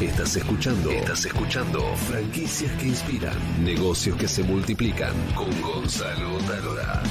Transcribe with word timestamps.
Estás 0.00 0.34
escuchando. 0.34 0.90
Estás 0.90 1.26
escuchando. 1.26 1.94
Franquicias 1.94 2.72
que 2.80 2.86
inspiran. 2.86 3.36
Negocios 3.62 4.16
que 4.16 4.26
se 4.26 4.42
multiplican. 4.42 5.12
Con 5.34 5.60
Gonzalo 5.60 6.38
Talora. 6.38 7.02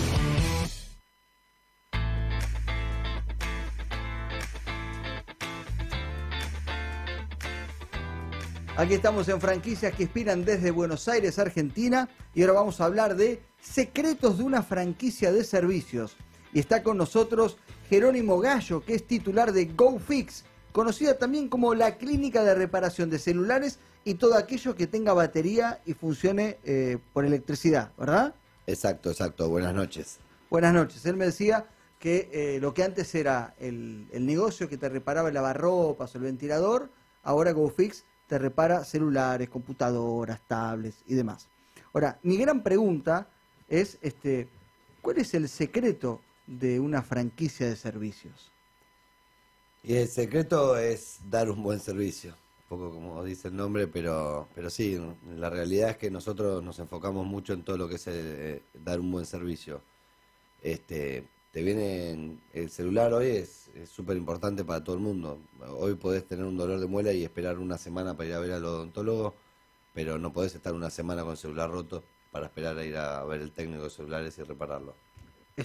Aquí 8.75 8.95
estamos 8.95 9.29
en 9.29 9.39
franquicias 9.39 9.93
que 9.93 10.03
inspiran 10.03 10.43
desde 10.43 10.71
Buenos 10.71 11.07
Aires, 11.07 11.37
Argentina, 11.37 12.09
y 12.33 12.41
ahora 12.41 12.53
vamos 12.53 12.81
a 12.81 12.85
hablar 12.85 13.15
de 13.15 13.43
secretos 13.61 14.39
de 14.39 14.45
una 14.45 14.63
franquicia 14.63 15.31
de 15.31 15.43
servicios. 15.43 16.17
Y 16.53 16.59
está 16.59 16.81
con 16.81 16.97
nosotros 16.97 17.57
Jerónimo 17.87 18.39
Gallo, 18.39 18.83
que 18.83 18.95
es 18.95 19.05
titular 19.05 19.51
de 19.51 19.65
GoFix, 19.65 20.45
conocida 20.71 21.17
también 21.17 21.49
como 21.49 21.73
la 21.75 21.97
clínica 21.97 22.43
de 22.43 22.55
reparación 22.55 23.09
de 23.09 23.19
celulares 23.19 23.79
y 24.03 24.15
todo 24.15 24.35
aquello 24.35 24.75
que 24.75 24.87
tenga 24.87 25.13
batería 25.13 25.81
y 25.85 25.93
funcione 25.93 26.57
eh, 26.63 26.97
por 27.13 27.25
electricidad, 27.25 27.91
¿verdad? 27.97 28.33
Exacto, 28.67 29.09
exacto. 29.09 29.49
Buenas 29.49 29.73
noches. 29.73 30.19
Buenas 30.49 30.73
noches. 30.73 31.05
Él 31.05 31.15
me 31.15 31.25
decía 31.25 31.65
que 31.99 32.29
eh, 32.31 32.59
lo 32.61 32.73
que 32.73 32.83
antes 32.83 33.13
era 33.13 33.55
el, 33.59 34.07
el 34.11 34.25
negocio 34.25 34.69
que 34.69 34.77
te 34.77 34.89
reparaba 34.89 35.27
el 35.27 35.33
lavarropas 35.33 36.13
o 36.13 36.17
el 36.17 36.23
ventilador, 36.23 36.89
ahora 37.23 37.51
GoFix 37.51 38.05
te 38.27 38.37
repara 38.37 38.85
celulares, 38.85 39.49
computadoras, 39.49 40.39
tablets 40.47 41.03
y 41.07 41.15
demás. 41.15 41.49
Ahora, 41.93 42.19
mi 42.21 42.37
gran 42.37 42.61
pregunta 42.63 43.27
es, 43.67 43.97
este, 44.01 44.47
¿cuál 45.01 45.17
es 45.17 45.33
el 45.33 45.49
secreto 45.49 46.21
de 46.45 46.79
una 46.79 47.01
franquicia 47.01 47.67
de 47.67 47.75
servicios? 47.75 48.51
Y 49.83 49.95
el 49.95 50.07
secreto 50.07 50.77
es 50.77 51.19
dar 51.29 51.49
un 51.49 51.63
buen 51.63 51.79
servicio, 51.79 52.31
un 52.31 52.77
poco 52.77 52.91
como 52.91 53.23
dice 53.23 53.47
el 53.47 53.55
nombre, 53.55 53.87
pero, 53.87 54.47
pero 54.53 54.69
sí, 54.69 54.99
la 55.37 55.49
realidad 55.49 55.91
es 55.91 55.97
que 55.97 56.11
nosotros 56.11 56.61
nos 56.63 56.79
enfocamos 56.79 57.25
mucho 57.25 57.53
en 57.53 57.63
todo 57.63 57.77
lo 57.77 57.87
que 57.87 57.95
es 57.95 58.07
eh, 58.07 58.61
dar 58.73 58.99
un 58.99 59.11
buen 59.11 59.25
servicio. 59.25 59.81
Este, 60.61 61.25
te 61.51 61.63
viene 61.63 62.37
el 62.53 62.69
celular 62.69 63.13
hoy 63.13 63.27
es 63.27 63.69
súper 63.89 64.17
importante 64.17 64.65
para 64.65 64.83
todo 64.83 64.95
el 64.95 65.01
mundo. 65.01 65.39
Hoy 65.77 65.95
podés 65.95 66.25
tener 66.27 66.45
un 66.45 66.57
dolor 66.57 66.79
de 66.79 66.87
muela 66.87 67.13
y 67.13 67.23
esperar 67.23 67.57
una 67.57 67.77
semana 67.77 68.15
para 68.15 68.29
ir 68.29 68.35
a 68.35 68.39
ver 68.39 68.51
al 68.51 68.65
odontólogo, 68.65 69.33
pero 69.93 70.19
no 70.19 70.33
podés 70.33 70.55
estar 70.55 70.73
una 70.73 70.89
semana 70.89 71.23
con 71.23 71.31
el 71.31 71.37
celular 71.37 71.71
roto 71.71 72.03
para 72.31 72.47
esperar 72.47 72.77
a 72.77 72.85
ir 72.85 72.97
a 72.97 73.23
ver 73.23 73.41
el 73.41 73.51
técnico 73.51 73.83
de 73.85 73.89
celulares 73.89 74.37
y 74.37 74.43
repararlo. 74.43 74.93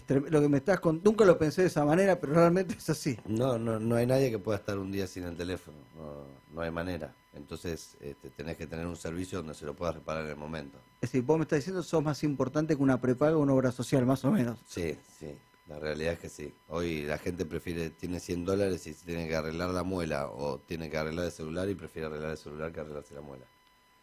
Lo 0.08 0.40
que 0.40 0.48
me 0.48 0.58
estás 0.58 0.80
con 0.80 1.00
nunca 1.04 1.24
lo 1.24 1.38
pensé 1.38 1.62
de 1.62 1.68
esa 1.68 1.84
manera, 1.84 2.18
pero 2.20 2.34
realmente 2.34 2.74
es 2.74 2.90
así. 2.90 3.18
No, 3.26 3.58
no, 3.58 3.78
no 3.78 3.96
hay 3.96 4.06
nadie 4.06 4.30
que 4.30 4.38
pueda 4.38 4.58
estar 4.58 4.78
un 4.78 4.90
día 4.90 5.06
sin 5.06 5.24
el 5.24 5.36
teléfono, 5.36 5.78
no, 5.96 6.24
no 6.52 6.60
hay 6.60 6.70
manera. 6.70 7.14
Entonces 7.34 7.96
este, 8.00 8.30
tenés 8.30 8.56
que 8.56 8.66
tener 8.66 8.86
un 8.86 8.96
servicio 8.96 9.38
donde 9.38 9.54
se 9.54 9.66
lo 9.66 9.74
puedas 9.74 9.96
reparar 9.96 10.24
en 10.24 10.30
el 10.30 10.36
momento. 10.36 10.78
Es 11.00 11.10
decir, 11.10 11.22
vos 11.22 11.36
me 11.38 11.42
estás 11.42 11.58
diciendo 11.58 11.82
sos 11.82 12.02
más 12.02 12.22
importante 12.22 12.76
que 12.76 12.82
una 12.82 13.00
prepaga 13.00 13.36
o 13.36 13.40
una 13.40 13.54
obra 13.54 13.72
social, 13.72 14.06
más 14.06 14.24
o 14.24 14.30
menos. 14.30 14.58
Sí, 14.66 14.96
sí. 15.18 15.36
La 15.66 15.78
realidad 15.78 16.12
es 16.12 16.18
que 16.18 16.28
sí. 16.28 16.52
Hoy 16.68 17.02
la 17.02 17.16
gente 17.16 17.46
prefiere, 17.46 17.88
tiene 17.90 18.20
100 18.20 18.44
dólares 18.44 18.86
y 18.86 18.92
tiene 18.92 19.26
que 19.26 19.34
arreglar 19.34 19.70
la 19.70 19.82
muela 19.82 20.28
o 20.28 20.58
tiene 20.58 20.90
que 20.90 20.98
arreglar 20.98 21.24
el 21.26 21.32
celular 21.32 21.68
y 21.70 21.74
prefiere 21.74 22.06
arreglar 22.06 22.32
el 22.32 22.36
celular 22.36 22.70
que 22.70 22.80
arreglarse 22.80 23.14
la 23.14 23.22
muela. 23.22 23.46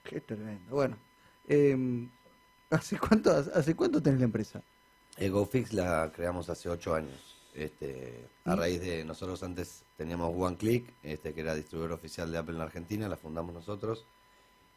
Qué 0.03 0.19
tremendo. 0.21 0.71
Bueno, 0.71 0.97
eh, 1.47 2.07
¿hace, 2.71 2.97
cuánto, 2.97 3.31
¿hace 3.31 3.75
cuánto 3.75 4.01
tenés 4.01 4.19
la 4.19 4.25
empresa? 4.25 4.63
GoFix 5.17 5.73
la 5.73 6.11
creamos 6.13 6.49
hace 6.49 6.69
8 6.69 6.95
años. 6.95 7.37
Este, 7.53 8.29
a 8.45 8.55
raíz 8.55 8.79
de 8.79 9.03
nosotros 9.03 9.43
antes 9.43 9.83
teníamos 9.97 10.33
OneClick, 10.35 10.93
este, 11.03 11.33
que 11.33 11.41
era 11.41 11.53
distribuidor 11.53 11.93
oficial 11.93 12.31
de 12.31 12.37
Apple 12.37 12.55
en 12.55 12.61
Argentina, 12.61 13.09
la 13.09 13.17
fundamos 13.17 13.53
nosotros. 13.53 14.05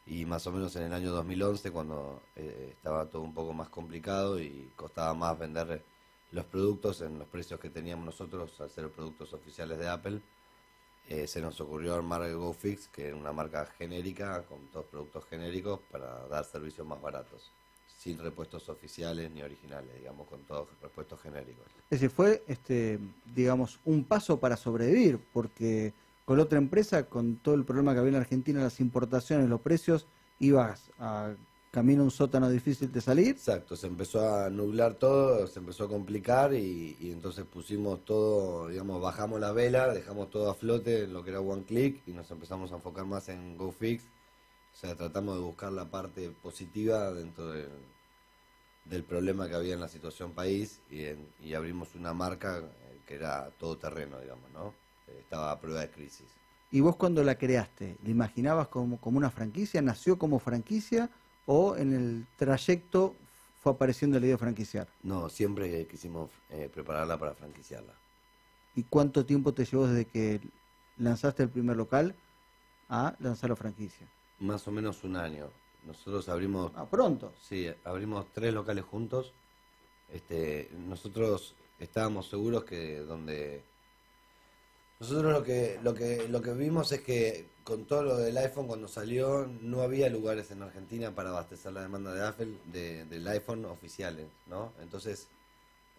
Y 0.06 0.26
más 0.26 0.46
o 0.46 0.52
menos 0.52 0.74
en 0.76 0.82
el 0.82 0.92
año 0.92 1.12
2011, 1.12 1.70
cuando 1.70 2.22
eh, 2.36 2.70
estaba 2.72 3.06
todo 3.06 3.22
un 3.22 3.32
poco 3.32 3.52
más 3.54 3.68
complicado 3.68 4.40
y 4.40 4.70
costaba 4.76 5.14
más 5.14 5.38
vender 5.38 5.82
los 6.32 6.44
productos 6.46 7.00
en 7.00 7.18
los 7.18 7.28
precios 7.28 7.60
que 7.60 7.70
teníamos 7.70 8.04
nosotros 8.04 8.60
al 8.60 8.68
ser 8.68 8.90
productos 8.90 9.32
oficiales 9.32 9.78
de 9.78 9.88
Apple. 9.88 10.20
Eh, 11.08 11.26
se 11.26 11.40
nos 11.40 11.60
ocurrió 11.60 11.94
armar 11.94 12.22
el 12.22 12.36
GoFix, 12.36 12.88
que 12.88 13.08
es 13.08 13.14
una 13.14 13.32
marca 13.32 13.66
genérica 13.78 14.42
con 14.42 14.66
todos 14.68 14.86
productos 14.86 15.24
genéricos 15.26 15.80
para 15.90 16.26
dar 16.28 16.44
servicios 16.44 16.86
más 16.86 17.00
baratos, 17.00 17.50
sin 17.96 18.18
repuestos 18.18 18.68
oficiales 18.68 19.30
ni 19.30 19.42
originales, 19.42 19.90
digamos, 19.98 20.26
con 20.28 20.40
todos 20.42 20.68
repuestos 20.82 21.20
genéricos. 21.20 21.64
Ese 21.90 22.08
fue, 22.08 22.42
este, 22.46 22.98
digamos, 23.34 23.80
un 23.84 24.04
paso 24.04 24.38
para 24.38 24.56
sobrevivir, 24.56 25.18
porque 25.32 25.92
con 26.24 26.40
otra 26.40 26.58
empresa, 26.58 27.04
con 27.06 27.36
todo 27.36 27.54
el 27.54 27.64
problema 27.64 27.92
que 27.92 28.00
había 28.00 28.10
en 28.10 28.16
Argentina, 28.16 28.60
las 28.62 28.80
importaciones, 28.80 29.48
los 29.48 29.60
precios, 29.60 30.06
ibas 30.38 30.90
a 30.98 31.34
camino 31.74 32.04
un 32.04 32.10
sótano 32.12 32.48
difícil 32.48 32.92
de 32.92 33.00
salir. 33.00 33.30
Exacto, 33.30 33.74
se 33.74 33.88
empezó 33.88 34.20
a 34.28 34.48
nublar 34.48 34.94
todo, 34.94 35.44
se 35.48 35.58
empezó 35.58 35.84
a 35.84 35.88
complicar 35.88 36.54
y, 36.54 36.96
entonces 37.00 37.44
pusimos 37.44 38.04
todo, 38.04 38.68
digamos, 38.68 39.02
bajamos 39.02 39.40
la 39.40 39.50
vela, 39.50 39.92
dejamos 39.92 40.30
todo 40.30 40.48
a 40.48 40.54
flote 40.54 41.02
en 41.02 41.12
lo 41.12 41.24
que 41.24 41.30
era 41.30 41.40
One 41.40 41.64
Click 41.64 42.00
y 42.06 42.12
nos 42.12 42.30
empezamos 42.30 42.70
a 42.70 42.76
enfocar 42.76 43.04
más 43.06 43.28
en 43.28 43.56
GoFix. 43.56 44.04
O 44.74 44.76
sea, 44.76 44.94
tratamos 44.94 45.36
de 45.36 45.42
buscar 45.42 45.72
la 45.72 45.86
parte 45.86 46.30
positiva 46.42 47.12
dentro 47.12 47.50
del, 47.50 49.04
problema 49.04 49.48
que 49.48 49.54
había 49.54 49.74
en 49.74 49.80
la 49.80 49.88
situación 49.88 50.32
país 50.32 50.80
y, 50.90 51.54
abrimos 51.54 51.94
una 51.94 52.12
marca 52.12 52.62
que 53.06 53.14
era 53.14 53.50
todo 53.58 53.78
terreno, 53.78 54.20
digamos, 54.20 54.50
¿no? 54.52 54.74
Estaba 55.18 55.52
a 55.52 55.60
prueba 55.60 55.80
de 55.80 55.90
crisis. 55.90 56.26
¿Y 56.70 56.80
vos 56.80 56.96
cuando 56.96 57.22
la 57.22 57.36
creaste, 57.36 57.96
la 58.02 58.10
imaginabas 58.10 58.68
como, 58.68 59.00
como 59.00 59.18
una 59.18 59.30
franquicia? 59.30 59.80
¿Nació 59.80 60.18
como 60.18 60.38
franquicia? 60.38 61.08
o 61.46 61.76
en 61.76 61.92
el 61.92 62.26
trayecto 62.36 63.14
fue 63.60 63.72
apareciendo 63.72 64.18
la 64.18 64.26
idea 64.26 64.34
de 64.34 64.38
franquiciar? 64.38 64.88
No, 65.02 65.28
siempre 65.28 65.86
quisimos 65.86 66.30
eh, 66.50 66.68
prepararla 66.72 67.18
para 67.18 67.34
franquiciarla. 67.34 67.92
¿Y 68.74 68.84
cuánto 68.84 69.24
tiempo 69.24 69.54
te 69.54 69.64
llevó 69.64 69.86
desde 69.86 70.04
que 70.06 70.40
lanzaste 70.98 71.42
el 71.42 71.48
primer 71.48 71.76
local 71.76 72.14
a 72.88 73.14
lanzar 73.20 73.50
la 73.50 73.56
franquicia? 73.56 74.06
Más 74.40 74.66
o 74.68 74.70
menos 74.70 75.04
un 75.04 75.16
año. 75.16 75.50
Nosotros 75.84 76.28
abrimos... 76.28 76.72
Ah, 76.74 76.86
pronto. 76.86 77.32
Sí, 77.40 77.68
abrimos 77.84 78.26
tres 78.32 78.52
locales 78.54 78.84
juntos. 78.84 79.32
Este, 80.08 80.70
nosotros 80.86 81.54
estábamos 81.78 82.28
seguros 82.28 82.64
que 82.64 82.98
donde 83.00 83.62
nosotros 85.00 85.32
lo 85.32 85.42
que, 85.42 85.78
lo 85.82 85.94
que, 85.94 86.28
lo 86.28 86.40
que 86.40 86.52
vimos 86.52 86.92
es 86.92 87.00
que 87.00 87.46
con 87.64 87.84
todo 87.84 88.02
lo 88.02 88.16
del 88.16 88.36
iPhone 88.38 88.66
cuando 88.66 88.88
salió 88.88 89.46
no 89.60 89.82
había 89.82 90.08
lugares 90.08 90.50
en 90.50 90.62
Argentina 90.62 91.14
para 91.14 91.30
abastecer 91.30 91.72
la 91.72 91.82
demanda 91.82 92.12
de 92.14 92.26
Apple 92.26 92.54
del 92.64 93.28
iPhone 93.28 93.64
oficiales, 93.64 94.26
¿no? 94.46 94.72
Entonces 94.80 95.28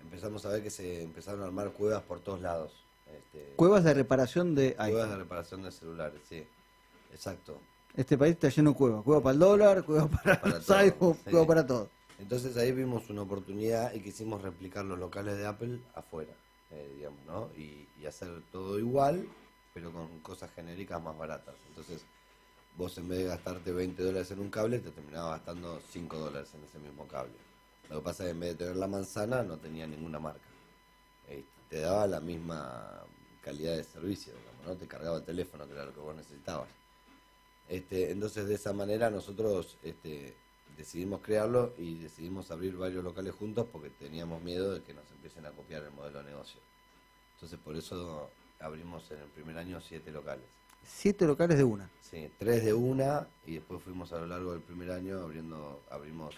empezamos 0.02 0.46
a 0.46 0.50
ver 0.50 0.64
que 0.64 0.70
se 0.70 1.04
empezaron 1.04 1.42
a 1.42 1.46
armar 1.46 1.72
cuevas 1.74 2.04
por 2.04 2.20
todos 2.20 2.42
lados. 2.42 2.72
Este, 3.06 3.54
cuevas 3.58 3.84
de 3.84 3.94
reparación 3.94 4.56
de 4.56 4.70
iPhone. 4.78 4.92
Cuevas 4.92 5.10
de 5.10 5.18
reparación 5.18 5.64
de 5.64 5.72
celulares, 5.72 6.22
sí. 6.28 6.44
Exacto. 7.12 7.60
Este 7.96 8.18
país 8.18 8.34
está 8.34 8.50
lleno 8.50 8.72
de 8.72 8.76
cuevas. 8.76 9.04
Cueva 9.04 9.22
para 9.22 9.34
el 9.34 9.40
dólar, 9.40 9.86
cueva 9.86 10.08
para, 10.08 10.42
iPhone, 10.80 11.18
cueva 11.24 11.48
para 11.48 11.66
todo. 11.66 11.90
Entonces 12.20 12.58
ahí 12.58 12.72
vimos 12.72 13.10
una 13.10 13.22
oportunidad 13.22 13.94
y 13.94 14.02
quisimos 14.02 14.42
replicar 14.42 14.84
los 14.86 15.00
locales 15.00 15.38
de 15.38 15.46
Apple 15.46 15.80
afuera. 15.94 16.34
Eh, 16.72 16.94
digamos, 16.96 17.24
¿no? 17.26 17.50
Y, 17.58 17.88
hacer 18.06 18.30
todo 18.52 18.78
igual, 18.78 19.28
pero 19.74 19.92
con 19.92 20.20
cosas 20.20 20.52
genéricas 20.52 21.02
más 21.02 21.18
baratas. 21.18 21.56
Entonces, 21.70 22.06
vos 22.78 22.96
en 23.00 23.10
vez 23.10 23.18
de 23.18 23.26
gastarte 23.26 23.72
20 23.72 24.04
dólares 24.04 24.30
en 24.30 24.42
un 24.42 24.52
cable, 24.52 24.78
te 24.78 24.92
terminabas 24.92 25.40
gastando 25.40 25.82
5 25.90 26.16
dólares 26.16 26.52
en 26.54 26.64
ese 26.66 26.78
mismo 26.78 27.08
cable. 27.08 27.34
Lo 27.90 27.96
que 27.98 28.04
pasa 28.04 28.22
es 28.22 28.28
que 28.28 28.32
en 28.34 28.40
vez 28.42 28.50
de 28.52 28.66
tener 28.66 28.76
la 28.76 28.88
manzana, 28.88 29.42
no 29.42 29.58
tenía 29.58 29.88
ninguna 29.88 30.20
marca. 30.20 30.46
Eh, 31.30 31.44
te 31.68 31.80
daba 31.80 32.06
la 32.06 32.20
misma 32.20 33.02
calidad 33.42 33.76
de 33.76 33.84
servicio, 33.84 34.34
digamos, 34.34 34.66
¿no? 34.68 34.76
Te 34.76 34.86
cargaba 34.86 35.18
el 35.18 35.24
teléfono, 35.24 35.66
que 35.66 35.74
era 35.74 35.86
lo 35.86 35.96
que 35.96 36.00
vos 36.00 36.16
necesitabas. 36.16 36.70
Este, 37.68 38.12
entonces, 38.12 38.48
de 38.48 38.56
esa 38.56 38.74
manera, 38.74 39.10
nosotros 39.10 39.78
este, 39.84 40.36
decidimos 40.78 41.22
crearlo 41.22 41.74
y 41.78 42.00
decidimos 42.00 42.52
abrir 42.52 42.76
varios 42.76 43.04
locales 43.04 43.34
juntos 43.34 43.68
porque 43.72 43.90
teníamos 43.90 44.42
miedo 44.42 44.74
de 44.74 44.84
que 44.84 44.94
nos 44.94 45.10
empiecen 45.12 45.46
a 45.46 45.52
copiar 45.52 45.84
el 45.84 45.92
modelo 45.92 46.20
de 46.20 46.26
negocio. 46.26 46.60
Entonces 47.36 47.60
por 47.60 47.76
eso 47.76 48.30
abrimos 48.60 49.10
en 49.12 49.20
el 49.20 49.28
primer 49.30 49.58
año 49.58 49.80
siete 49.82 50.12
locales. 50.12 50.46
Siete 50.84 51.26
locales 51.26 51.58
de 51.58 51.64
una. 51.64 51.90
Sí, 52.02 52.30
tres 52.38 52.64
de 52.64 52.74
una 52.74 53.28
y 53.46 53.56
después 53.56 53.82
fuimos 53.82 54.12
a 54.14 54.20
lo 54.20 54.28
largo 54.28 54.52
del 54.52 54.62
primer 54.62 54.92
año 54.92 55.20
abriendo, 55.20 55.82
abrimos 55.90 56.36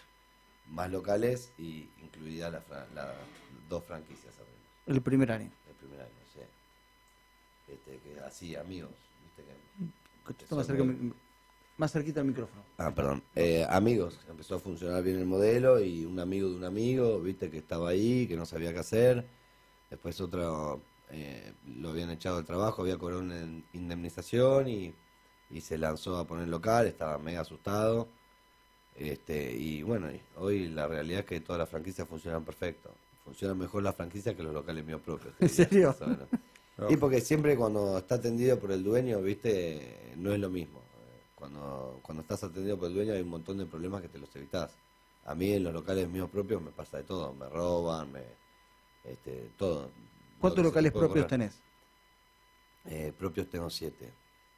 más 0.70 0.90
locales 0.92 1.52
y 1.58 1.90
incluidas 2.02 2.52
las 2.52 2.64
dos 3.70 3.84
franquicias 3.84 4.34
abrimos. 4.36 4.58
El 4.86 5.02
primer 5.02 5.32
año. 5.32 5.52
El 5.68 5.76
primer 5.76 6.02
año, 6.02 6.12
sí. 6.34 6.40
Este, 7.72 8.00
que 8.00 8.20
así, 8.22 8.56
amigos. 8.56 8.92
¿viste? 9.24 9.44
Que, 9.44 10.07
más 11.78 11.92
cerquita 11.92 12.22
del 12.22 12.30
micrófono. 12.30 12.64
Ah, 12.78 12.94
perdón. 12.94 13.24
Eh, 13.36 13.66
amigos, 13.70 14.20
empezó 14.30 14.56
a 14.56 14.60
funcionar 14.60 15.04
bien 15.04 15.20
el 15.20 15.26
modelo 15.26 15.80
y 15.80 16.06
un 16.06 16.20
amigo 16.20 16.50
de 16.50 16.56
un 16.56 16.64
amigo, 16.64 17.20
viste, 17.22 17.50
que 17.50 17.58
estaba 17.58 17.90
ahí, 17.90 18.28
que 18.28 18.36
no 18.36 18.46
sabía 18.46 18.74
qué 18.74 18.80
hacer. 18.80 19.26
Después 19.90 20.20
otro 20.20 20.82
eh, 21.12 21.54
lo 21.66 21.90
habían 21.90 22.10
echado 22.10 22.38
del 22.38 22.46
trabajo, 22.46 22.82
había 22.82 22.98
cobrado 22.98 23.22
una 23.22 23.42
indemnización 23.74 24.68
y 24.68 24.94
y 25.50 25.62
se 25.62 25.78
lanzó 25.78 26.18
a 26.18 26.28
poner 26.28 26.48
local, 26.48 26.88
estaba 26.88 27.18
mega 27.18 27.42
asustado. 27.42 28.08
Este, 28.96 29.52
y 29.54 29.84
bueno, 29.84 30.10
hoy 30.36 30.68
la 30.68 30.88
realidad 30.88 31.22
es 31.22 31.26
que 31.26 31.40
todas 31.40 31.60
las 31.60 31.70
franquicias 31.70 32.08
funcionan 32.08 32.44
perfecto. 32.44 32.94
Funcionan 33.24 33.58
mejor 33.58 33.84
las 33.84 33.96
franquicias 33.96 34.36
que 34.36 34.44
los 34.44 34.54
locales 34.54 34.86
míos 34.86 35.02
propios. 35.04 35.34
¿En 35.40 35.50
serio? 35.50 35.90
más 35.90 36.02
o 36.02 36.08
menos. 36.08 36.28
Y 36.90 36.98
porque 36.98 37.22
siempre 37.22 37.56
cuando 37.56 37.98
está 37.98 38.16
atendido 38.16 38.60
por 38.60 38.72
el 38.72 38.84
dueño, 38.84 39.20
viste, 39.22 40.14
no 40.18 40.32
es 40.34 40.40
lo 40.40 40.50
mismo. 40.50 40.82
Cuando, 41.34 42.00
cuando 42.02 42.22
estás 42.22 42.44
atendido 42.44 42.78
por 42.78 42.88
el 42.88 42.96
dueño 42.96 43.14
hay 43.14 43.22
un 43.22 43.30
montón 43.30 43.58
de 43.58 43.66
problemas 43.66 44.02
que 44.02 44.10
te 44.10 44.20
los 44.20 44.36
evitas. 44.36 44.76
A 45.26 45.36
mí 45.36 45.52
en 45.52 45.64
los 45.64 45.74
locales 45.74 46.08
míos 46.08 46.30
propios 46.32 46.62
me 46.62 46.72
pasa 46.72 46.98
de 46.98 47.04
todo, 47.04 47.34
me 47.34 47.50
roban, 47.50 48.12
me, 48.12 48.22
este, 49.04 49.52
todo. 49.58 49.92
¿Cuántos 50.40 50.64
locales 50.64 50.92
propios 50.92 51.26
ocurrir. 51.26 51.26
tenés? 51.26 51.60
Eh, 52.86 53.14
propios 53.18 53.50
tengo 53.50 53.70
siete. 53.70 54.14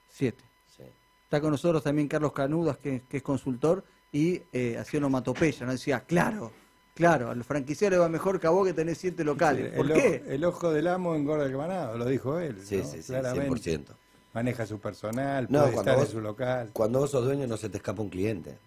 Siete. 0.10 0.44
Sí. 0.68 0.84
Está 1.24 1.42
con 1.42 1.52
nosotros 1.52 1.84
también 1.84 2.08
Carlos 2.08 2.34
Canudas, 2.34 2.78
que, 2.78 3.04
que 3.10 3.18
es 3.18 3.24
consultor, 3.24 3.84
y 4.12 4.42
eh, 4.52 4.78
hacía 4.78 5.00
onomatopeya, 5.00 5.66
¿no? 5.66 5.72
Decía, 5.72 6.02
claro, 6.02 6.52
claro, 7.00 7.32
al 7.32 7.44
franquiciario 7.44 7.98
le 7.98 8.02
va 8.02 8.10
mejor 8.10 8.40
que 8.40 8.46
a 8.46 8.52
vos 8.52 8.68
que 8.68 8.74
tenés 8.74 8.98
siete 9.00 9.24
locales. 9.24 9.72
Sí, 9.72 9.78
¿Por 9.78 9.86
el, 9.88 9.94
qué? 9.94 10.22
ojo, 10.22 10.32
el 10.32 10.46
ojo 10.46 10.72
del 10.72 10.88
amo 10.88 11.16
engorda 11.16 11.46
el 11.46 11.58
ganado, 11.58 11.98
lo 11.98 12.06
dijo 12.06 12.38
él. 12.40 12.58
Sí, 12.64 12.78
¿no? 12.78 12.84
sí, 12.84 13.02
sí, 13.02 13.08
Claramente. 13.08 13.72
100%. 13.72 13.96
Maneja 14.34 14.66
su 14.68 14.80
personal, 14.80 15.48
No, 15.50 15.62
puede 15.62 15.74
cuando 15.74 15.92
estar 15.92 15.96
vos- 15.96 16.06
en 16.06 16.12
su 16.12 16.22
local. 16.22 16.70
Cuando 16.74 17.00
vos 17.00 17.10
sos 17.10 17.26
dueño 17.26 17.48
no 17.48 17.58
se 17.58 17.70
te 17.70 17.78
escapa 17.78 18.02
un 18.04 18.10
cliente. 18.10 18.58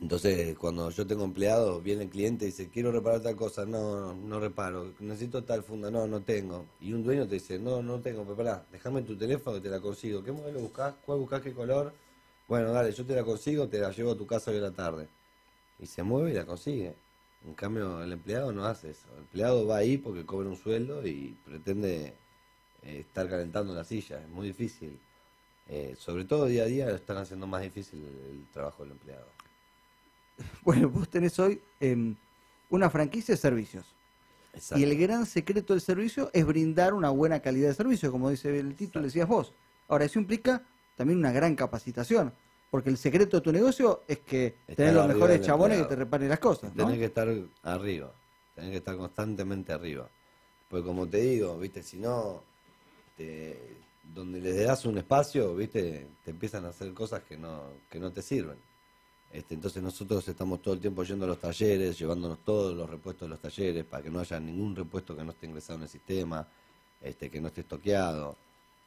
Entonces, 0.00 0.56
cuando 0.58 0.90
yo 0.90 1.06
tengo 1.06 1.24
empleado, 1.24 1.80
viene 1.80 2.02
el 2.04 2.10
cliente 2.10 2.44
y 2.44 2.48
dice, 2.48 2.68
quiero 2.68 2.90
reparar 2.92 3.20
tal 3.20 3.36
cosa, 3.36 3.64
no, 3.64 4.12
no 4.14 4.40
reparo, 4.40 4.92
necesito 5.00 5.44
tal 5.44 5.62
funda, 5.62 5.90
no, 5.90 6.06
no 6.06 6.20
tengo. 6.20 6.66
Y 6.80 6.92
un 6.92 7.04
dueño 7.04 7.26
te 7.26 7.34
dice, 7.36 7.58
no, 7.58 7.80
no 7.82 8.00
tengo, 8.00 8.22
pero 8.24 8.36
pará, 8.36 8.66
déjame 8.72 9.02
tu 9.02 9.16
teléfono 9.16 9.56
que 9.56 9.62
te 9.62 9.68
la 9.70 9.80
consigo. 9.80 10.22
¿Qué 10.22 10.32
modelo 10.32 10.60
buscás? 10.60 10.94
¿Cuál 11.06 11.20
buscás? 11.20 11.42
¿Qué 11.42 11.52
color? 11.52 11.92
Bueno, 12.48 12.72
dale, 12.72 12.92
yo 12.92 13.04
te 13.06 13.14
la 13.14 13.22
consigo, 13.24 13.68
te 13.68 13.78
la 13.78 13.90
llevo 13.92 14.12
a 14.12 14.16
tu 14.16 14.26
casa 14.26 14.50
hoy 14.50 14.58
a 14.58 14.62
la 14.62 14.72
tarde. 14.72 15.06
Y 15.78 15.86
se 15.86 16.02
mueve 16.02 16.32
y 16.32 16.34
la 16.34 16.44
consigue. 16.44 16.94
En 17.46 17.54
cambio, 17.54 18.02
el 18.02 18.12
empleado 18.12 18.52
no 18.52 18.64
hace 18.64 18.90
eso. 18.90 19.06
El 19.12 19.20
empleado 19.20 19.66
va 19.66 19.78
ahí 19.78 19.98
porque 19.98 20.24
cobra 20.24 20.48
un 20.48 20.56
sueldo 20.56 21.06
y 21.06 21.36
pretende 21.44 22.14
eh, 22.82 23.00
estar 23.00 23.28
calentando 23.28 23.74
la 23.74 23.84
silla. 23.84 24.20
Es 24.20 24.28
muy 24.28 24.48
difícil. 24.48 24.98
Eh, 25.68 25.94
sobre 25.98 26.24
todo 26.24 26.46
día 26.46 26.64
a 26.64 26.66
día 26.66 26.86
lo 26.86 26.94
están 26.94 27.16
haciendo 27.16 27.46
más 27.46 27.62
difícil 27.62 28.00
el, 28.00 28.36
el 28.36 28.46
trabajo 28.52 28.82
del 28.82 28.92
empleado. 28.92 29.26
Bueno, 30.62 30.88
vos 30.88 31.08
tenés 31.08 31.38
hoy 31.38 31.60
em, 31.80 32.16
una 32.70 32.90
franquicia 32.90 33.34
de 33.34 33.40
servicios. 33.40 33.84
Exacto. 34.52 34.78
Y 34.78 34.84
el 34.84 34.98
gran 34.98 35.26
secreto 35.26 35.72
del 35.74 35.80
servicio 35.80 36.30
es 36.32 36.44
brindar 36.46 36.94
una 36.94 37.10
buena 37.10 37.40
calidad 37.40 37.68
de 37.68 37.74
servicio, 37.74 38.10
como 38.12 38.30
dice 38.30 38.58
el 38.58 38.74
título, 38.74 39.04
decías 39.04 39.28
vos. 39.28 39.52
Ahora, 39.88 40.04
eso 40.04 40.18
implica 40.18 40.62
también 40.96 41.18
una 41.18 41.32
gran 41.32 41.56
capacitación, 41.56 42.32
porque 42.74 42.90
el 42.90 42.98
secreto 42.98 43.36
de 43.36 43.40
tu 43.40 43.52
negocio 43.52 44.02
es 44.08 44.18
que 44.18 44.46
Estar 44.66 44.74
tenés 44.74 44.94
los 44.94 45.06
mejores 45.06 45.40
chabones 45.42 45.78
que 45.82 45.84
te 45.84 45.94
reparen 45.94 46.28
las 46.28 46.40
cosas, 46.40 46.74
¿no? 46.74 46.82
Tenés 46.86 46.98
que 46.98 47.04
estar 47.04 47.28
arriba, 47.62 48.12
tenés 48.52 48.70
que 48.72 48.76
estar 48.78 48.96
constantemente 48.96 49.72
arriba. 49.72 50.08
Porque 50.68 50.84
como 50.84 51.06
te 51.06 51.18
digo, 51.18 51.56
viste, 51.56 51.84
si 51.84 51.98
no, 51.98 52.42
te- 53.16 53.76
donde 54.12 54.40
le 54.40 54.52
das 54.64 54.86
un 54.86 54.98
espacio, 54.98 55.54
viste, 55.54 56.08
te 56.24 56.32
empiezan 56.32 56.64
a 56.64 56.70
hacer 56.70 56.92
cosas 56.94 57.22
que 57.22 57.36
no, 57.36 57.62
que 57.88 58.00
no 58.00 58.10
te 58.10 58.22
sirven. 58.22 58.56
Este, 59.30 59.54
entonces 59.54 59.80
nosotros 59.80 60.26
estamos 60.26 60.60
todo 60.60 60.74
el 60.74 60.80
tiempo 60.80 61.04
yendo 61.04 61.26
a 61.26 61.28
los 61.28 61.38
talleres, 61.38 61.96
llevándonos 61.96 62.40
todos 62.40 62.76
los 62.76 62.90
repuestos 62.90 63.28
de 63.28 63.30
los 63.30 63.40
talleres 63.40 63.84
para 63.84 64.02
que 64.02 64.10
no 64.10 64.18
haya 64.18 64.40
ningún 64.40 64.74
repuesto 64.74 65.16
que 65.16 65.22
no 65.22 65.30
esté 65.30 65.46
ingresado 65.46 65.76
en 65.76 65.82
el 65.84 65.88
sistema, 65.88 66.44
este, 67.00 67.30
que 67.30 67.40
no 67.40 67.46
esté 67.46 67.60
estoqueado. 67.60 68.34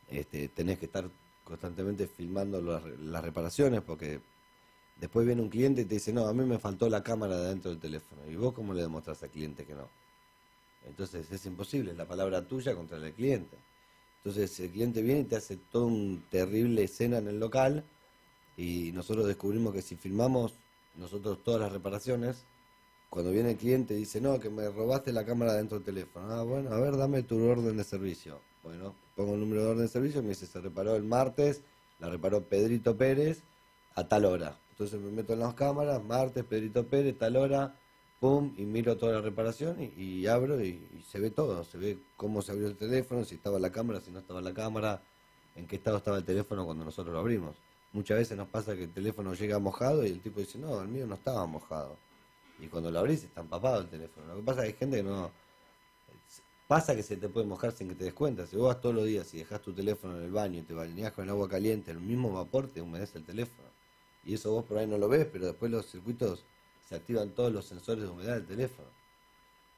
Este, 0.09 0.49
tenés 0.49 0.77
que 0.77 0.87
estar 0.87 1.05
constantemente 1.47 2.07
filmando 2.07 2.61
las, 2.61 3.23
reparaciones 3.23 3.81
porque 3.81 4.19
después 4.99 5.25
viene 5.25 5.41
un 5.41 5.47
cliente 5.47 5.81
y 5.81 5.85
te 5.85 5.95
dice, 5.95 6.11
no, 6.11 6.27
a 6.27 6.33
mí 6.33 6.43
me 6.43 6.59
faltó 6.59 6.89
la 6.89 7.01
cámara 7.01 7.37
de 7.37 7.47
dentro 7.47 7.71
del 7.71 7.79
teléfono. 7.79 8.21
¿Y 8.29 8.35
vos 8.35 8.53
cómo 8.53 8.73
le 8.73 8.81
demostrás 8.81 9.23
al 9.23 9.29
cliente 9.29 9.65
que 9.65 9.73
no? 9.73 9.87
Entonces 10.85 11.31
es 11.31 11.45
imposible, 11.45 11.91
es 11.91 11.97
la 11.97 12.05
palabra 12.05 12.45
tuya 12.45 12.75
contra 12.75 12.99
del 12.99 13.13
cliente. 13.13 13.55
Entonces 14.17 14.59
el 14.59 14.71
cliente 14.71 15.01
viene 15.01 15.21
y 15.21 15.23
te 15.23 15.37
hace 15.37 15.55
toda 15.55 15.85
una 15.85 16.21
terrible 16.29 16.83
escena 16.83 17.19
en 17.19 17.29
el 17.29 17.39
local 17.39 17.85
y 18.57 18.91
nosotros 18.91 19.25
descubrimos 19.25 19.73
que 19.73 19.81
si 19.81 19.95
filmamos 19.95 20.53
nosotros 20.95 21.41
todas 21.45 21.61
las 21.61 21.71
reparaciones, 21.71 22.43
cuando 23.09 23.31
viene 23.31 23.51
el 23.51 23.57
cliente 23.57 23.93
y 23.93 23.99
dice, 23.99 24.19
no, 24.19 24.37
que 24.37 24.49
me 24.49 24.67
robaste 24.69 25.13
la 25.13 25.25
cámara 25.25 25.53
dentro 25.53 25.77
del 25.77 25.85
teléfono. 25.85 26.29
Ah, 26.29 26.43
bueno, 26.43 26.71
a 26.73 26.79
ver, 26.81 26.97
dame 26.97 27.23
tu 27.23 27.41
orden 27.41 27.77
de 27.77 27.85
servicio. 27.85 28.41
Bueno, 28.67 28.93
pongo 29.15 29.35
el 29.35 29.39
número 29.39 29.63
de 29.63 29.67
orden 29.69 29.83
de 29.83 29.87
servicio, 29.87 30.21
me 30.21 30.29
dice, 30.29 30.45
se 30.45 30.59
reparó 30.59 30.97
el 30.97 31.03
martes, 31.03 31.61
la 31.99 32.09
reparó 32.09 32.43
Pedrito 32.43 32.97
Pérez 32.97 33.41
a 33.95 34.09
tal 34.09 34.25
hora. 34.25 34.59
Entonces 34.71 34.99
me 34.99 35.09
meto 35.09 35.31
en 35.31 35.39
las 35.39 35.53
cámaras, 35.53 36.03
martes, 36.03 36.43
Pedrito 36.43 36.85
Pérez, 36.85 37.17
tal 37.17 37.37
hora, 37.37 37.77
pum, 38.19 38.53
y 38.57 38.63
miro 38.63 38.97
toda 38.97 39.13
la 39.13 39.21
reparación 39.21 39.81
y, 39.81 39.85
y 39.97 40.27
abro 40.27 40.61
y, 40.61 40.85
y 40.93 41.01
se 41.09 41.17
ve 41.21 41.31
todo. 41.31 41.63
Se 41.63 41.77
ve 41.77 41.97
cómo 42.17 42.41
se 42.41 42.51
abrió 42.51 42.67
el 42.67 42.75
teléfono, 42.75 43.23
si 43.23 43.35
estaba 43.35 43.57
la 43.57 43.71
cámara, 43.71 44.01
si 44.01 44.11
no 44.11 44.19
estaba 44.19 44.41
la 44.41 44.53
cámara, 44.53 45.01
en 45.55 45.65
qué 45.65 45.77
estado 45.77 45.95
estaba 45.95 46.17
el 46.17 46.25
teléfono 46.25 46.65
cuando 46.65 46.83
nosotros 46.83 47.13
lo 47.13 47.19
abrimos. 47.21 47.55
Muchas 47.93 48.17
veces 48.17 48.37
nos 48.37 48.49
pasa 48.49 48.75
que 48.75 48.83
el 48.83 48.91
teléfono 48.91 49.33
llega 49.33 49.59
mojado 49.59 50.05
y 50.05 50.09
el 50.09 50.19
tipo 50.19 50.41
dice, 50.41 50.57
no, 50.59 50.81
el 50.81 50.89
mío 50.89 51.07
no 51.07 51.15
estaba 51.15 51.45
mojado. 51.45 51.95
Y 52.59 52.67
cuando 52.67 52.91
lo 52.91 52.99
abrís 52.99 53.23
está 53.23 53.39
empapado 53.39 53.79
el 53.79 53.87
teléfono. 53.87 54.27
Lo 54.27 54.35
que 54.35 54.41
pasa 54.41 54.65
es 54.65 54.73
que 54.73 54.73
hay 54.73 54.79
gente 54.79 54.97
que 54.97 55.03
no... 55.03 55.31
Pasa 56.67 56.97
que 56.97 57.03
se 57.03 57.15
te 57.15 57.29
puede 57.29 57.47
mojar 57.47 57.71
sin 57.71 57.87
que 57.87 57.95
te 57.95 58.03
des 58.03 58.13
cuenta. 58.13 58.45
Si 58.45 58.57
vos 58.57 58.67
vas 58.67 58.81
todos 58.81 58.93
los 58.93 59.05
días 59.05 59.33
y 59.33 59.37
dejas 59.37 59.61
tu 59.61 59.73
teléfono 59.73 60.17
en 60.17 60.23
el 60.23 60.31
baño 60.31 60.59
y 60.59 60.63
te 60.63 60.73
bañás 60.73 61.13
con 61.13 61.23
el 61.23 61.29
agua 61.29 61.47
caliente, 61.47 61.91
el 61.91 62.01
mismo 62.01 62.33
vapor 62.33 62.67
te 62.67 62.81
humedece 62.81 63.19
el 63.19 63.23
teléfono. 63.23 63.69
Y 64.25 64.33
eso 64.33 64.51
vos 64.51 64.65
por 64.65 64.77
ahí 64.77 64.85
no 64.85 64.97
lo 64.97 65.07
ves, 65.07 65.25
pero 65.31 65.45
después 65.45 65.71
los 65.71 65.85
circuitos 65.89 66.43
se 66.85 66.95
activan 66.95 67.29
todos 67.29 67.53
los 67.53 67.65
sensores 67.65 68.03
de 68.03 68.09
humedad 68.09 68.33
del 68.35 68.45
teléfono. 68.45 68.89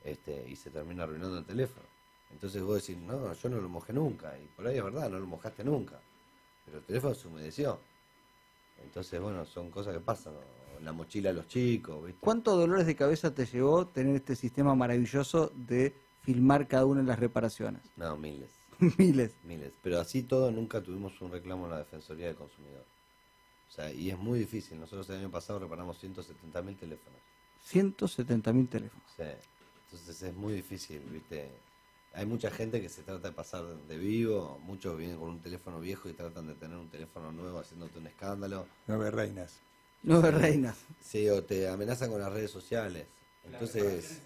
Este, 0.03 0.50
y 0.50 0.56
se 0.56 0.71
termina 0.71 1.03
arruinando 1.03 1.38
el 1.38 1.45
teléfono. 1.45 1.86
Entonces 2.31 2.63
vos 2.63 2.81
decís, 2.81 3.00
no, 3.03 3.33
yo 3.33 3.50
no 3.50 3.62
lo 3.62 3.69
mojé 3.69 3.94
nunca. 3.94 4.35
Y 4.39 4.47
por 4.47 4.65
ahí 4.65 4.77
es 4.77 4.83
verdad, 4.83 5.12
no 5.12 5.19
lo 5.19 5.27
mojaste 5.27 5.63
nunca. 5.63 6.00
Pero 6.65 6.80
el 6.80 6.83
teléfono 6.83 7.13
se 7.13 7.27
humedeció. 7.27 7.80
Entonces, 8.83 9.21
bueno, 9.21 9.45
son 9.45 9.69
cosas 9.69 9.94
que 9.94 10.00
pasan. 10.00 10.33
la 10.81 10.92
mochila 10.92 11.30
de 11.30 11.35
los 11.35 11.47
chicos, 11.47 12.03
¿viste? 12.03 12.19
¿Cuántos 12.19 12.57
dolores 12.57 12.88
de 12.88 12.95
cabeza 12.95 13.33
te 13.35 13.45
llevó 13.45 13.85
tener 13.85 14.15
este 14.15 14.35
sistema 14.35 14.74
maravilloso 14.74 15.51
de 15.56 15.94
filmar 16.21 16.68
cada 16.68 16.86
una 16.86 17.01
de 17.01 17.07
las 17.07 17.19
reparaciones? 17.19 17.81
No, 17.95 18.18
miles. 18.18 18.50
Miles. 18.98 19.33
Miles. 19.44 19.74
Pero 19.83 20.00
así 20.00 20.24
todo 20.24 20.51
nunca 20.51 20.81
tuvimos 20.81 21.19
un 21.21 21.31
reclamo 21.31 21.66
en 21.66 21.71
la 21.71 21.80
Defensoría 21.80 22.27
del 22.27 22.36
Consumidor. 22.36 22.86
O 23.68 23.71
sea, 23.71 23.92
y 23.92 24.10
es 24.10 24.18
muy 24.18 24.39
difícil. 24.39 24.80
Nosotros 24.80 25.09
el 25.09 25.18
año 25.18 25.30
pasado 25.30 25.59
reparamos 25.59 25.99
170 25.99 26.61
mil 26.61 26.78
teléfonos. 26.78 27.19
170 27.66 28.54
mil 28.54 28.68
teléfonos. 28.68 29.06
Sí. 29.16 29.23
Entonces 29.85 30.21
es 30.21 30.35
muy 30.35 30.54
difícil, 30.54 30.99
¿viste? 31.11 31.49
Hay 32.14 32.26
mucha 32.26 32.49
gente 32.49 32.81
que 32.81 32.90
se 32.90 33.04
trata 33.04 33.30
de 33.30 33.33
pasar 33.33 33.66
de 33.66 33.97
vivo, 33.97 34.59
muchos 34.64 34.97
vienen 34.97 35.18
con 35.18 35.30
un 35.30 35.42
teléfono 35.42 35.80
viejo 35.80 36.09
y 36.09 36.14
tratan 36.14 36.47
de 36.47 36.56
tener 36.56 36.78
un 36.78 36.90
teléfono 36.90 37.31
nuevo 37.31 37.59
haciéndote 37.59 37.99
un 37.99 38.07
escándalo. 38.07 38.66
Nueve 38.88 39.11
reinas. 39.11 39.59
Nueve 40.02 40.31
reinas. 40.31 40.78
Sí, 41.02 41.30
o 41.30 41.44
te 41.44 41.68
amenazan 41.68 42.09
con 42.09 42.21
las 42.21 42.31
redes 42.31 42.49
sociales. 42.49 43.06
Entonces, 43.44 44.21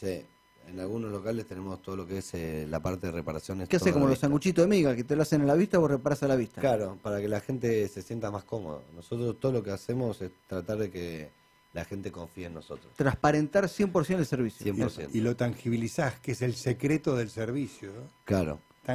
sí, 0.00 0.24
en 0.66 0.80
algunos 0.80 1.10
locales 1.10 1.46
tenemos 1.46 1.82
todo 1.82 1.96
lo 1.96 2.06
que 2.06 2.18
es 2.18 2.34
eh, 2.34 2.66
la 2.68 2.80
parte 2.80 3.06
de 3.06 3.12
reparaciones. 3.12 3.68
¿Qué 3.68 3.76
hace 3.76 3.92
como 3.92 4.06
los 4.06 4.18
sanguchitos 4.18 4.64
de 4.64 4.68
miga, 4.68 4.94
que 4.94 5.04
te 5.04 5.16
lo 5.16 5.22
hacen 5.22 5.42
a 5.42 5.44
la 5.44 5.54
vista 5.54 5.78
o 5.78 5.86
reparas 5.86 6.22
a 6.22 6.28
la 6.28 6.36
vista? 6.36 6.60
Claro, 6.60 6.98
para 7.02 7.20
que 7.20 7.28
la 7.28 7.40
gente 7.40 7.88
se 7.88 8.02
sienta 8.02 8.30
más 8.30 8.44
cómoda. 8.44 8.80
Nosotros 8.94 9.38
todo 9.38 9.52
lo 9.52 9.62
que 9.62 9.72
hacemos 9.72 10.20
es 10.22 10.30
tratar 10.46 10.78
de 10.78 10.90
que 10.90 11.30
la 11.72 11.84
gente 11.84 12.10
confíe 12.10 12.46
en 12.46 12.54
nosotros. 12.54 12.92
Transparentar 12.96 13.64
100% 13.64 14.18
el 14.18 14.26
servicio. 14.26 14.74
100%. 14.74 15.10
Y 15.12 15.20
lo 15.20 15.36
tangibilizás, 15.36 16.18
que 16.20 16.32
es 16.32 16.42
el 16.42 16.54
secreto 16.54 17.16
del 17.16 17.30
servicio. 17.30 17.92
¿no? 17.92 18.08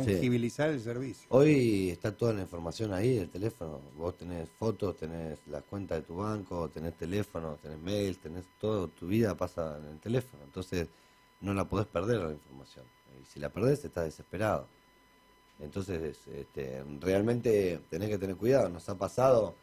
Tangibilizar 0.03 0.69
el 0.69 0.81
servicio. 0.81 1.27
Hoy 1.29 1.89
está 1.89 2.15
toda 2.15 2.33
la 2.33 2.41
información 2.41 2.93
ahí 2.93 3.15
del 3.15 3.29
teléfono. 3.29 3.81
Vos 3.95 4.17
tenés 4.17 4.49
fotos, 4.49 4.97
tenés 4.97 5.39
las 5.47 5.63
cuentas 5.63 5.99
de 5.99 6.07
tu 6.07 6.17
banco, 6.17 6.69
tenés 6.69 6.95
teléfono, 6.95 7.57
tenés 7.61 7.79
mail, 7.79 8.17
tenés 8.17 8.45
todo. 8.59 8.87
Tu 8.87 9.07
vida 9.07 9.35
pasa 9.35 9.77
en 9.79 9.93
el 9.93 9.99
teléfono. 9.99 10.43
Entonces 10.43 10.87
no 11.41 11.53
la 11.53 11.65
podés 11.65 11.87
perder 11.87 12.21
la 12.21 12.31
información. 12.31 12.85
Y 13.21 13.25
si 13.25 13.39
la 13.39 13.49
perdés, 13.49 13.85
estás 13.85 14.05
desesperado. 14.05 14.67
Entonces, 15.59 16.19
este, 16.27 16.83
realmente 16.99 17.79
tenés 17.89 18.09
que 18.09 18.17
tener 18.17 18.35
cuidado. 18.35 18.69
Nos 18.69 18.89
ha 18.89 18.97
pasado 18.97 19.55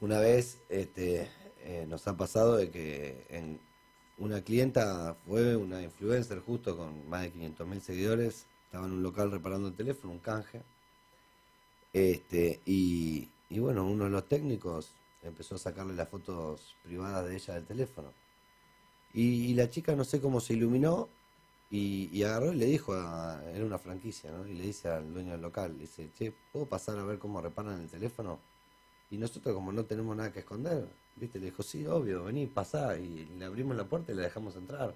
una 0.00 0.18
vez, 0.18 0.58
este, 0.68 1.30
eh, 1.62 1.86
nos 1.88 2.06
ha 2.06 2.16
pasado 2.16 2.56
de 2.56 2.70
que 2.70 3.26
en 3.30 3.58
una 4.18 4.42
clienta 4.42 5.16
fue 5.26 5.56
una 5.56 5.82
influencer 5.82 6.40
justo 6.40 6.76
con 6.76 7.08
más 7.08 7.22
de 7.22 7.30
500 7.30 7.66
mil 7.66 7.80
seguidores, 7.80 8.46
estaba 8.74 8.88
en 8.88 8.94
un 8.94 9.04
local 9.04 9.30
reparando 9.30 9.68
el 9.68 9.74
teléfono, 9.74 10.12
un 10.12 10.18
canje, 10.18 10.60
este, 11.92 12.60
y, 12.66 13.28
y 13.48 13.60
bueno, 13.60 13.84
uno 13.86 14.02
de 14.02 14.10
los 14.10 14.28
técnicos 14.28 14.90
empezó 15.22 15.54
a 15.54 15.58
sacarle 15.58 15.94
las 15.94 16.08
fotos 16.08 16.74
privadas 16.82 17.24
de 17.24 17.36
ella 17.36 17.54
del 17.54 17.66
teléfono. 17.66 18.12
Y, 19.12 19.54
la 19.54 19.70
chica 19.70 19.94
no 19.94 20.02
sé 20.02 20.20
cómo 20.20 20.40
se 20.40 20.54
iluminó 20.54 21.08
Y, 21.70 22.20
agarró 22.24 22.52
y 22.52 22.56
le 22.56 22.66
dijo, 22.66 22.94
a, 22.94 23.40
era 23.54 23.64
una 23.64 23.78
franquicia, 23.78 24.32
¿no? 24.32 24.44
Y 24.46 24.54
le 24.54 24.64
dice 24.64 24.88
al 24.88 25.12
dueño 25.14 25.32
del 25.32 25.42
local, 25.42 25.78
dice, 25.78 26.10
che, 26.18 26.32
¿puedo 26.52 26.66
pasar 26.66 26.98
a 26.98 27.04
ver 27.04 27.20
cómo 27.20 27.40
reparan 27.40 27.80
el 27.80 27.88
teléfono? 27.88 28.40
Y 29.10 29.18
nosotros 29.18 29.54
como 29.54 29.70
no 29.70 29.84
tenemos 29.84 30.16
nada 30.16 30.32
que 30.32 30.40
esconder, 30.40 30.88
¿viste? 31.14 31.38
Le 31.38 31.46
dijo, 31.46 31.62
sí, 31.62 31.86
obvio, 31.86 32.24
vení, 32.24 32.46
pasá. 32.48 32.98
Y 32.98 33.26
le 33.38 33.44
abrimos 33.44 33.76
la 33.76 33.84
puerta 33.84 34.12
y 34.12 34.16
le 34.16 34.22
dejamos 34.22 34.56
entrar. 34.56 34.94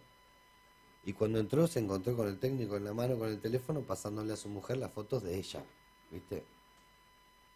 Y 1.04 1.12
cuando 1.12 1.38
entró 1.38 1.66
se 1.66 1.80
encontró 1.80 2.16
con 2.16 2.28
el 2.28 2.38
técnico 2.38 2.76
en 2.76 2.84
la 2.84 2.92
mano 2.92 3.18
con 3.18 3.28
el 3.28 3.40
teléfono 3.40 3.80
pasándole 3.80 4.32
a 4.32 4.36
su 4.36 4.48
mujer 4.48 4.76
las 4.78 4.92
fotos 4.92 5.22
de 5.22 5.36
ella, 5.38 5.62
¿viste? 6.10 6.44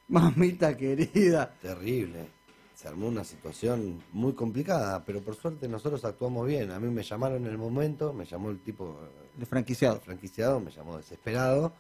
Mamita 0.08 0.76
querida. 0.76 1.54
Terrible. 1.60 2.28
Se 2.74 2.88
armó 2.88 3.08
una 3.08 3.24
situación 3.24 4.02
muy 4.12 4.32
complicada, 4.32 5.04
pero 5.04 5.20
por 5.20 5.36
suerte 5.36 5.68
nosotros 5.68 6.04
actuamos 6.04 6.46
bien. 6.46 6.70
A 6.70 6.80
mí 6.80 6.90
me 6.90 7.02
llamaron 7.02 7.44
en 7.46 7.50
el 7.50 7.58
momento, 7.58 8.12
me 8.12 8.24
llamó 8.24 8.50
el 8.50 8.60
tipo 8.60 8.98
eh, 9.02 9.38
De 9.38 9.46
franquiciado. 9.46 10.00
franquiciado, 10.00 10.58
me 10.60 10.70
llamó 10.70 10.96
desesperado. 10.96 11.72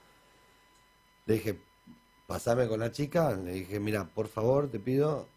Le 1.26 1.34
dije, 1.34 1.58
pasame 2.26 2.68
con 2.68 2.80
la 2.80 2.92
chica. 2.92 3.34
Le 3.34 3.52
dije, 3.52 3.80
mira, 3.80 4.04
por 4.06 4.28
favor, 4.28 4.70
te 4.70 4.78
pido, 4.78 5.28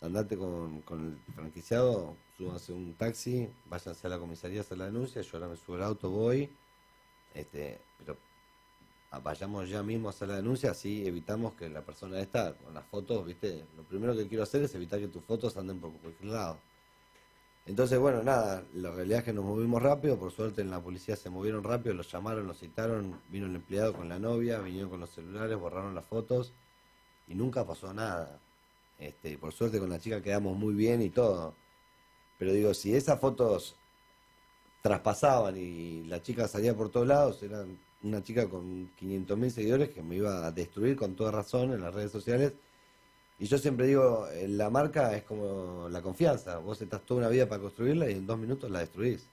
andate 0.00 0.36
con, 0.36 0.82
con 0.82 1.18
el 1.26 1.34
franquiciado, 1.34 2.16
súbanse 2.36 2.72
un 2.72 2.94
taxi, 2.94 3.48
váyanse 3.66 4.06
a 4.06 4.10
la 4.10 4.18
comisaría 4.18 4.60
a 4.60 4.62
hacer 4.62 4.78
la 4.78 4.86
denuncia. 4.86 5.22
Yo 5.22 5.30
ahora 5.34 5.48
me 5.48 5.56
subo 5.56 5.76
al 5.76 5.82
auto, 5.84 6.10
voy. 6.10 6.50
Este, 7.34 7.80
pero 7.98 8.16
ah, 9.10 9.20
vayamos 9.20 9.68
ya 9.68 9.82
mismo 9.82 10.08
a 10.08 10.10
hacer 10.10 10.28
la 10.28 10.36
denuncia, 10.36 10.70
así 10.70 11.06
evitamos 11.06 11.54
que 11.54 11.68
la 11.68 11.82
persona 11.82 12.20
esta, 12.20 12.54
con 12.54 12.74
las 12.74 12.84
fotos, 12.86 13.24
viste, 13.24 13.64
lo 13.76 13.82
primero 13.84 14.14
que 14.14 14.28
quiero 14.28 14.42
hacer 14.42 14.62
es 14.62 14.74
evitar 14.74 15.00
que 15.00 15.08
tus 15.08 15.24
fotos 15.24 15.56
anden 15.56 15.80
por 15.80 15.92
cualquier 15.92 16.32
lado. 16.32 16.58
Entonces, 17.64 17.98
bueno, 17.98 18.22
nada, 18.24 18.64
la 18.74 18.90
realidad 18.90 19.20
es 19.20 19.24
que 19.24 19.32
nos 19.32 19.44
movimos 19.44 19.80
rápido, 19.80 20.18
por 20.18 20.32
suerte 20.32 20.62
en 20.62 20.70
la 20.70 20.80
policía 20.80 21.14
se 21.14 21.30
movieron 21.30 21.62
rápido, 21.62 21.94
los 21.94 22.10
llamaron, 22.10 22.46
los 22.48 22.58
citaron, 22.58 23.20
vino 23.28 23.46
el 23.46 23.54
empleado 23.54 23.92
con 23.92 24.08
la 24.08 24.18
novia, 24.18 24.58
vinieron 24.58 24.90
con 24.90 24.98
los 25.00 25.10
celulares, 25.10 25.56
borraron 25.56 25.94
las 25.94 26.04
fotos 26.04 26.52
y 27.28 27.34
nunca 27.34 27.64
pasó 27.64 27.94
nada. 27.94 28.40
Este, 29.02 29.36
por 29.36 29.52
suerte 29.52 29.80
con 29.80 29.90
la 29.90 29.98
chica 29.98 30.22
quedamos 30.22 30.56
muy 30.56 30.74
bien 30.74 31.02
y 31.02 31.10
todo. 31.10 31.54
Pero 32.38 32.52
digo, 32.52 32.72
si 32.72 32.94
esas 32.94 33.18
fotos 33.18 33.74
traspasaban 34.80 35.56
y 35.56 36.04
la 36.04 36.22
chica 36.22 36.46
salía 36.46 36.76
por 36.76 36.88
todos 36.88 37.06
lados, 37.06 37.42
era 37.42 37.64
una 38.02 38.22
chica 38.22 38.48
con 38.48 38.90
500.000 39.00 39.50
seguidores 39.50 39.90
que 39.90 40.02
me 40.02 40.16
iba 40.16 40.46
a 40.46 40.52
destruir 40.52 40.96
con 40.96 41.14
toda 41.16 41.32
razón 41.32 41.72
en 41.72 41.80
las 41.80 41.92
redes 41.92 42.12
sociales. 42.12 42.52
Y 43.40 43.46
yo 43.46 43.58
siempre 43.58 43.88
digo, 43.88 44.28
eh, 44.28 44.46
la 44.46 44.70
marca 44.70 45.16
es 45.16 45.24
como 45.24 45.88
la 45.88 46.00
confianza. 46.00 46.58
Vos 46.58 46.80
estás 46.80 47.04
toda 47.04 47.20
una 47.20 47.28
vida 47.28 47.48
para 47.48 47.60
construirla 47.60 48.08
y 48.08 48.14
en 48.14 48.26
dos 48.26 48.38
minutos 48.38 48.70
la 48.70 48.80
destruís. 48.80 49.26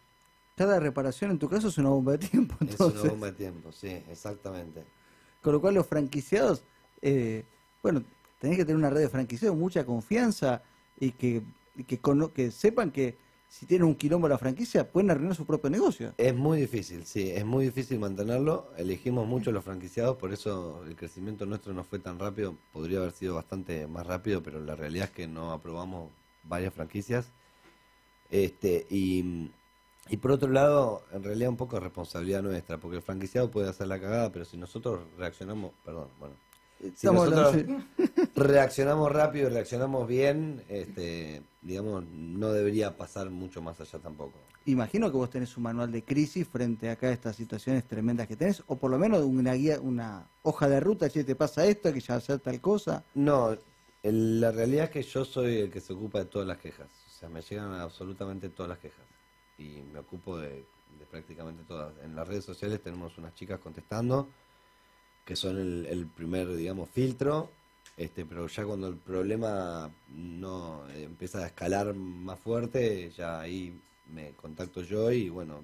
Cada 0.55 0.79
reparación 0.79 1.29
en 1.31 1.39
tu 1.39 1.47
caso 1.47 1.67
es 1.67 1.77
una 1.77 1.89
bomba 1.89 2.13
de 2.13 2.27
tiempo. 2.27 2.55
Es 2.67 2.79
una 2.79 3.03
bomba 3.03 3.27
de 3.27 3.33
tiempo, 3.33 3.71
sí, 3.71 4.03
exactamente. 4.09 4.83
Con 5.41 5.53
lo 5.53 5.61
cual 5.61 5.75
los 5.75 5.85
franquiciados, 5.85 6.63
eh, 7.01 7.43
bueno, 7.83 8.03
tenés 8.39 8.57
que 8.57 8.65
tener 8.65 8.77
una 8.77 8.89
red 8.89 9.01
de 9.01 9.09
franquiciados, 9.09 9.57
mucha 9.57 9.85
confianza 9.85 10.63
y 10.99 11.11
que, 11.11 11.43
y 11.75 11.83
que, 11.83 12.51
sepan 12.51 12.91
que 12.91 13.17
si 13.49 13.65
tienen 13.65 13.87
un 13.87 13.95
quilombo 13.95 14.27
la 14.27 14.37
franquicia 14.37 14.89
pueden 14.89 15.11
arruinar 15.11 15.35
su 15.35 15.45
propio 15.45 15.69
negocio. 15.69 16.13
Es 16.17 16.35
muy 16.35 16.61
difícil, 16.61 17.05
sí, 17.05 17.31
es 17.31 17.45
muy 17.45 17.65
difícil 17.65 17.99
mantenerlo. 17.99 18.71
Elegimos 18.77 19.27
mucho 19.27 19.51
los 19.51 19.63
franquiciados, 19.63 20.17
por 20.17 20.31
eso 20.31 20.83
el 20.87 20.95
crecimiento 20.95 21.45
nuestro 21.45 21.73
no 21.73 21.83
fue 21.83 21.99
tan 21.99 22.19
rápido. 22.19 22.55
Podría 22.71 22.99
haber 22.99 23.11
sido 23.11 23.35
bastante 23.35 23.87
más 23.87 24.05
rápido, 24.05 24.41
pero 24.43 24.59
la 24.59 24.75
realidad 24.75 25.05
es 25.05 25.11
que 25.11 25.27
no 25.27 25.51
aprobamos 25.51 26.11
varias 26.43 26.73
franquicias. 26.73 27.31
Este, 28.29 28.85
y, 28.91 29.49
y 30.09 30.17
por 30.17 30.31
otro 30.31 30.49
lado, 30.49 31.03
en 31.11 31.23
realidad 31.23 31.49
un 31.49 31.57
poco 31.57 31.77
de 31.77 31.81
responsabilidad 31.81 32.43
nuestra, 32.43 32.77
porque 32.77 32.97
el 32.97 33.03
franquiciado 33.03 33.49
puede 33.49 33.67
hacer 33.67 33.87
la 33.87 33.99
cagada, 33.99 34.31
pero 34.31 34.45
si 34.45 34.57
nosotros 34.57 35.01
reaccionamos, 35.17 35.71
perdón, 35.83 36.07
bueno, 36.19 36.35
si 36.95 37.07
nosotros 37.07 37.55
reaccionamos 38.35 39.11
rápido 39.11 39.49
y 39.49 39.53
reaccionamos 39.53 40.07
bien, 40.07 40.63
este, 40.69 41.41
digamos, 41.61 42.03
no 42.05 42.51
debería 42.51 42.95
pasar 42.97 43.29
mucho 43.29 43.61
más 43.61 43.79
allá 43.81 43.99
tampoco. 43.99 44.33
Imagino 44.65 45.09
que 45.09 45.17
vos 45.17 45.29
tenés 45.29 45.55
un 45.57 45.63
manual 45.63 45.91
de 45.91 46.03
crisis 46.03 46.47
frente 46.47 46.89
acá 46.89 47.07
a 47.07 47.11
estas 47.11 47.35
situaciones 47.35 47.85
tremendas 47.85 48.27
que 48.27 48.35
tenés, 48.35 48.61
o 48.67 48.75
por 48.77 48.91
lo 48.91 48.99
menos 48.99 49.23
una 49.23 49.53
guía, 49.53 49.79
una 49.81 50.27
hoja 50.43 50.67
de 50.69 50.79
ruta, 50.79 51.09
che, 51.09 51.23
te 51.23 51.35
pasa 51.35 51.65
esto, 51.65 51.91
que 51.93 51.99
ya 51.99 52.15
hacer 52.15 52.39
tal 52.39 52.59
cosa. 52.61 53.03
No, 53.15 53.57
el- 54.03 54.39
la 54.41 54.51
realidad 54.51 54.85
es 54.85 54.89
que 54.91 55.03
yo 55.03 55.25
soy 55.25 55.57
el 55.57 55.71
que 55.71 55.81
se 55.81 55.93
ocupa 55.93 56.19
de 56.19 56.25
todas 56.25 56.47
las 56.47 56.57
quejas. 56.57 56.87
O 57.07 57.11
sea, 57.19 57.29
me 57.29 57.41
llegan 57.41 57.73
absolutamente 57.73 58.49
todas 58.49 58.69
las 58.69 58.79
quejas. 58.79 59.05
Y 59.57 59.81
me 59.91 59.99
ocupo 59.99 60.37
de, 60.37 60.49
de 60.99 61.05
prácticamente 61.09 61.63
todas. 61.67 61.93
En 62.03 62.15
las 62.15 62.27
redes 62.27 62.45
sociales 62.45 62.81
tenemos 62.81 63.17
unas 63.17 63.33
chicas 63.33 63.59
contestando, 63.59 64.29
que 65.29 65.35
son 65.35 65.59
el, 65.59 65.85
el 65.85 66.07
primer, 66.07 66.51
digamos, 66.55 66.89
filtro. 66.89 67.51
Este, 67.95 68.25
pero 68.25 68.47
ya 68.47 68.65
cuando 68.65 68.87
el 68.87 68.95
problema 68.95 69.91
no 70.15 70.89
eh, 70.89 71.03
empieza 71.03 71.37
a 71.43 71.45
escalar 71.45 71.93
más 71.93 72.39
fuerte, 72.39 73.11
ya 73.15 73.39
ahí 73.39 73.71
me 74.11 74.31
contacto 74.31 74.81
yo 74.81 75.11
y 75.11 75.29
bueno, 75.29 75.61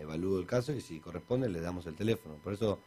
evalúo 0.00 0.38
el 0.40 0.46
caso 0.46 0.72
y 0.72 0.80
si 0.80 1.00
corresponde 1.00 1.50
le 1.50 1.60
damos 1.60 1.84
el 1.86 1.96
teléfono. 1.96 2.36
Por 2.42 2.54
eso 2.54 2.78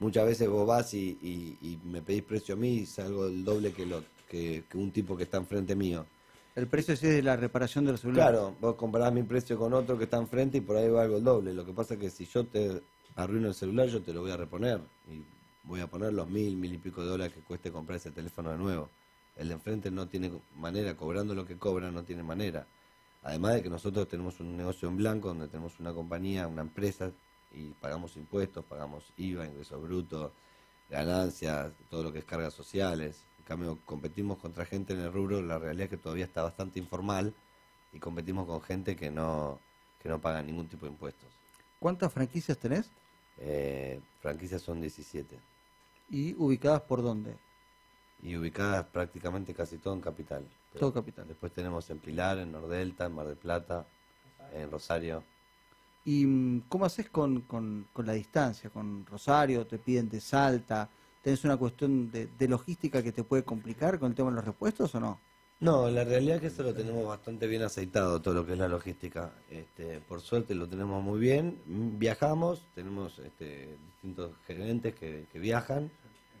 muchas 0.00 0.26
veces 0.26 0.48
vos 0.48 0.66
vas 0.66 0.92
y, 0.94 1.16
y- 1.22 1.56
y 1.62 1.78
me 1.88 2.02
pedís 2.02 2.24
precio 2.24 2.54
a 2.56 2.58
mí 2.58 2.78
y 2.78 2.86
salgo 2.86 3.26
el 3.26 3.44
doble 3.44 3.70
que, 3.72 3.86
lo, 3.86 4.02
que, 4.28 4.64
que 4.68 4.76
un 4.76 4.90
tipo 4.90 5.16
que 5.16 5.22
está 5.22 5.36
enfrente 5.36 5.76
mío. 5.76 6.04
El 6.56 6.66
precio 6.66 6.94
es 6.94 7.00
de 7.00 7.22
la 7.22 7.36
reparación 7.36 7.84
de 7.84 7.92
los 7.92 8.00
celulares. 8.00 8.32
Claro, 8.32 8.54
vos 8.60 8.74
comparás 8.74 9.12
mi 9.12 9.22
precio 9.22 9.56
con 9.56 9.72
otro 9.72 9.96
que 9.96 10.04
está 10.04 10.16
enfrente 10.16 10.58
y 10.58 10.62
por 10.62 10.76
ahí 10.76 10.88
valgo 10.88 11.18
el 11.18 11.22
doble. 11.22 11.54
Lo 11.54 11.64
que 11.64 11.72
pasa 11.72 11.94
es 11.94 12.00
que 12.00 12.10
si 12.10 12.24
yo 12.24 12.44
te 12.44 12.82
arruino 13.18 13.48
el 13.48 13.54
celular, 13.54 13.88
yo 13.88 14.00
te 14.00 14.12
lo 14.12 14.22
voy 14.22 14.30
a 14.30 14.36
reponer. 14.36 14.80
Y 15.08 15.22
voy 15.64 15.80
a 15.80 15.86
poner 15.88 16.12
los 16.12 16.28
mil, 16.28 16.56
mil 16.56 16.72
y 16.72 16.78
pico 16.78 17.02
de 17.02 17.08
dólares 17.08 17.34
que 17.34 17.40
cueste 17.40 17.70
comprar 17.70 17.96
ese 17.96 18.10
teléfono 18.10 18.50
de 18.50 18.58
nuevo. 18.58 18.88
El 19.36 19.48
de 19.48 19.54
enfrente 19.54 19.90
no 19.90 20.06
tiene 20.06 20.30
manera, 20.56 20.96
cobrando 20.96 21.34
lo 21.34 21.44
que 21.44 21.56
cobra, 21.56 21.90
no 21.90 22.04
tiene 22.04 22.22
manera. 22.22 22.66
Además 23.24 23.54
de 23.54 23.62
que 23.62 23.70
nosotros 23.70 24.08
tenemos 24.08 24.38
un 24.40 24.56
negocio 24.56 24.88
en 24.88 24.96
blanco 24.96 25.28
donde 25.28 25.48
tenemos 25.48 25.78
una 25.80 25.92
compañía, 25.92 26.46
una 26.46 26.62
empresa 26.62 27.10
y 27.52 27.70
pagamos 27.80 28.16
impuestos, 28.16 28.64
pagamos 28.64 29.04
IVA, 29.16 29.46
ingresos 29.46 29.82
brutos, 29.82 30.32
ganancias, 30.88 31.72
todo 31.90 32.04
lo 32.04 32.12
que 32.12 32.20
es 32.20 32.24
cargas 32.24 32.54
sociales. 32.54 33.24
En 33.40 33.44
cambio, 33.44 33.78
competimos 33.84 34.38
contra 34.38 34.64
gente 34.64 34.92
en 34.92 35.00
el 35.00 35.12
rubro, 35.12 35.42
la 35.42 35.58
realidad 35.58 35.84
es 35.84 35.90
que 35.90 35.96
todavía 35.96 36.24
está 36.24 36.42
bastante 36.42 36.78
informal 36.78 37.34
y 37.92 37.98
competimos 37.98 38.46
con 38.46 38.60
gente 38.60 38.94
que 38.94 39.10
no, 39.10 39.58
que 40.00 40.08
no 40.08 40.20
paga 40.20 40.40
ningún 40.42 40.68
tipo 40.68 40.86
de 40.86 40.92
impuestos. 40.92 41.28
¿Cuántas 41.80 42.12
franquicias 42.12 42.58
tenés? 42.58 42.90
Eh, 43.40 44.00
franquicias 44.20 44.62
son 44.62 44.80
17 44.80 45.38
¿Y 46.10 46.34
ubicadas 46.34 46.80
por 46.82 47.02
dónde? 47.02 47.36
y 48.20 48.36
ubicadas 48.36 48.84
prácticamente 48.86 49.54
casi 49.54 49.78
todo 49.78 49.94
en 49.94 50.00
capital. 50.00 50.44
Todo 50.76 50.92
capital. 50.92 51.28
Después 51.28 51.52
tenemos 51.52 51.88
en 51.90 51.98
Pilar, 51.98 52.38
en 52.38 52.50
Nordelta, 52.50 53.06
en 53.06 53.14
Mar 53.14 53.26
del 53.28 53.36
Plata, 53.36 53.86
en 54.52 54.70
Rosario. 54.70 55.22
¿Y 56.04 56.26
mm, 56.26 56.62
cómo 56.68 56.84
haces 56.84 57.08
con, 57.10 57.42
con, 57.42 57.86
con 57.92 58.06
la 58.06 58.14
distancia? 58.14 58.70
¿Con 58.70 59.06
Rosario? 59.06 59.66
¿Te 59.66 59.78
piden 59.78 60.08
de 60.08 60.20
Salta? 60.20 60.88
¿Tenés 61.22 61.44
una 61.44 61.56
cuestión 61.56 62.10
de, 62.10 62.26
de 62.26 62.48
logística 62.48 63.02
que 63.02 63.12
te 63.12 63.22
puede 63.22 63.44
complicar 63.44 63.98
con 64.00 64.10
el 64.10 64.16
tema 64.16 64.30
de 64.30 64.36
los 64.36 64.44
repuestos 64.44 64.92
o 64.96 65.00
no? 65.00 65.20
No, 65.60 65.90
la 65.90 66.04
realidad 66.04 66.36
es 66.36 66.40
que 66.40 66.46
eso 66.48 66.62
lo 66.62 66.72
tenemos 66.72 67.04
bastante 67.04 67.48
bien 67.48 67.62
aceitado, 67.62 68.22
todo 68.22 68.32
lo 68.34 68.46
que 68.46 68.52
es 68.52 68.58
la 68.58 68.68
logística. 68.68 69.32
Este, 69.50 70.00
por 70.00 70.20
suerte 70.20 70.54
lo 70.54 70.68
tenemos 70.68 71.02
muy 71.02 71.18
bien. 71.18 71.60
Viajamos, 71.98 72.62
tenemos 72.76 73.18
este, 73.18 73.76
distintos 73.86 74.30
gerentes 74.46 74.94
que, 74.94 75.26
que 75.32 75.38
viajan 75.40 75.90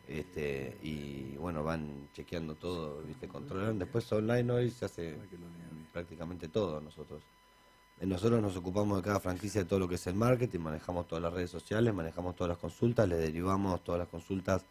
este, 0.06 0.78
y 0.82 1.36
bueno, 1.36 1.64
van 1.64 2.08
chequeando 2.14 2.54
todo, 2.54 3.02
¿viste? 3.02 3.26
controlan. 3.26 3.78
Después 3.78 4.10
online 4.12 4.52
hoy 4.52 4.70
se 4.70 4.84
hace 4.84 5.16
prácticamente 5.92 6.48
todo 6.48 6.80
nosotros. 6.80 7.20
Eh, 8.00 8.06
Nosotros 8.06 8.40
nos 8.40 8.56
ocupamos 8.56 8.98
de 8.98 9.02
cada 9.02 9.18
franquicia 9.18 9.62
de 9.62 9.68
todo 9.68 9.80
lo 9.80 9.88
que 9.88 9.96
es 9.96 10.06
el 10.06 10.14
marketing, 10.14 10.60
manejamos 10.60 11.08
todas 11.08 11.22
las 11.22 11.32
redes 11.32 11.50
sociales, 11.50 11.92
manejamos 11.92 12.36
todas 12.36 12.50
las 12.50 12.58
consultas, 12.58 13.08
le 13.08 13.16
derivamos 13.16 13.82
todas 13.82 13.98
las 13.98 14.08
consultas 14.08 14.64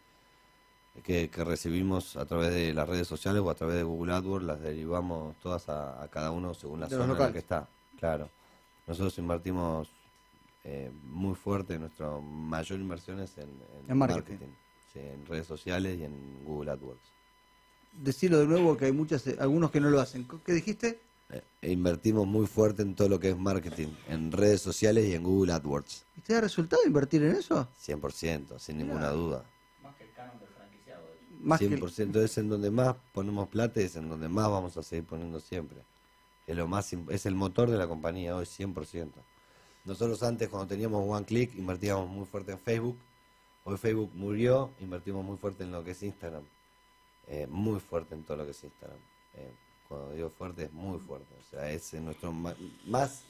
que, 1.04 1.30
que 1.30 1.44
recibimos 1.44 2.16
a 2.16 2.24
través 2.26 2.52
de 2.52 2.74
las 2.74 2.88
redes 2.88 3.06
sociales 3.06 3.40
o 3.42 3.50
a 3.50 3.54
través 3.54 3.76
de 3.76 3.82
Google 3.84 4.12
AdWords, 4.14 4.44
las 4.46 4.60
derivamos 4.60 5.36
todas 5.40 5.68
a, 5.68 6.02
a 6.02 6.08
cada 6.08 6.30
uno 6.32 6.54
según 6.54 6.80
la 6.80 6.86
De 6.88 6.96
zona 6.96 7.12
en 7.12 7.18
la 7.18 7.32
que 7.32 7.38
está. 7.38 7.68
Claro. 7.98 8.28
Nosotros 8.86 9.16
invertimos 9.18 9.88
eh, 10.64 10.90
muy 11.04 11.34
fuerte, 11.34 11.78
nuestra 11.78 12.10
mayor 12.20 12.80
inversión 12.80 13.20
es 13.20 13.36
en, 13.38 13.44
en 13.84 13.90
En 13.90 13.96
marketing. 13.98 14.48
sí, 14.92 14.98
en 15.00 15.24
redes 15.26 15.46
sociales 15.46 15.98
y 15.98 16.04
en 16.04 16.44
Google 16.44 16.72
AdWords. 16.72 17.12
Decirlo 17.92 18.38
de 18.38 18.46
nuevo 18.46 18.76
que 18.76 18.86
hay 18.86 18.92
muchas, 18.92 19.26
eh, 19.26 19.36
algunos 19.40 19.70
que 19.70 19.80
no 19.80 19.90
lo 19.90 20.00
hacen. 20.00 20.26
¿Qué 20.44 20.52
dijiste? 20.52 21.00
Eh, 21.30 21.42
e 21.62 21.72
invertimos 21.72 22.26
muy 22.26 22.46
fuerte 22.46 22.82
en 22.82 22.94
todo 22.94 23.08
lo 23.08 23.20
que 23.20 23.30
es 23.30 23.38
marketing, 23.38 23.88
en 24.08 24.32
redes 24.32 24.62
sociales 24.62 25.06
y 25.06 25.14
en 25.14 25.22
Google 25.22 25.52
AdWords. 25.52 26.04
¿Y 26.16 26.20
te 26.22 26.32
da 26.34 26.40
resultado 26.40 26.82
invertir 26.86 27.22
en 27.22 27.36
eso? 27.36 27.68
100%, 27.86 28.58
sin 28.58 28.78
ninguna 28.78 29.10
duda. 29.10 29.44
Más 31.40 31.60
que 31.60 31.68
100% 31.68 32.16
es 32.22 32.38
en 32.38 32.48
donde 32.48 32.70
más 32.70 32.96
ponemos 33.12 33.48
plata 33.48 33.80
y 33.80 33.84
es 33.84 33.96
en 33.96 34.08
donde 34.08 34.28
más 34.28 34.50
vamos 34.50 34.76
a 34.76 34.82
seguir 34.82 35.04
poniendo 35.04 35.40
siempre. 35.40 35.78
Es, 36.46 36.56
lo 36.56 36.66
más, 36.66 36.92
es 36.92 37.26
el 37.26 37.34
motor 37.34 37.70
de 37.70 37.76
la 37.76 37.86
compañía 37.86 38.34
hoy, 38.34 38.44
100%. 38.44 39.10
Nosotros 39.84 40.22
antes, 40.22 40.48
cuando 40.48 40.66
teníamos 40.66 41.04
One 41.06 41.24
Click, 41.24 41.54
invertíamos 41.54 42.08
muy 42.08 42.26
fuerte 42.26 42.52
en 42.52 42.58
Facebook. 42.58 42.98
Hoy 43.64 43.76
Facebook 43.76 44.10
murió, 44.14 44.70
invertimos 44.80 45.24
muy 45.24 45.36
fuerte 45.36 45.64
en 45.64 45.72
lo 45.72 45.84
que 45.84 45.92
es 45.92 46.02
Instagram. 46.02 46.42
Eh, 47.26 47.46
muy 47.48 47.78
fuerte 47.80 48.14
en 48.14 48.24
todo 48.24 48.38
lo 48.38 48.44
que 48.44 48.50
es 48.52 48.64
Instagram. 48.64 48.98
Eh, 49.34 49.52
cuando 49.88 50.12
digo 50.12 50.30
fuerte, 50.30 50.64
es 50.64 50.72
muy 50.72 50.98
fuerte. 50.98 51.34
O 51.38 51.50
sea, 51.50 51.70
es 51.70 51.92
nuestro 51.94 52.32
más. 52.32 53.24